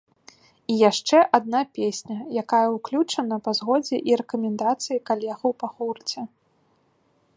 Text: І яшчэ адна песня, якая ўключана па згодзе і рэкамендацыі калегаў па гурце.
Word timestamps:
І 0.75 0.75
яшчэ 0.89 1.17
адна 1.37 1.59
песня, 1.79 2.17
якая 2.43 2.63
ўключана 2.77 3.35
па 3.49 3.53
згодзе 3.59 3.97
і 4.13 4.17
рэкамендацыі 4.23 4.99
калегаў 5.11 5.51
па 5.61 5.67
гурце. 5.77 6.19